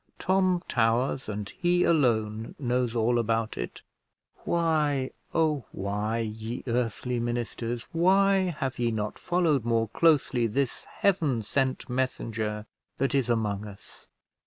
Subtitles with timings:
[0.17, 3.83] Tom Towers, and he alone, knows all about it.
[4.45, 11.43] Why, oh why, ye earthly ministers, why have ye not followed more closely this heaven
[11.43, 12.65] sent messenger
[12.97, 14.07] that is among us?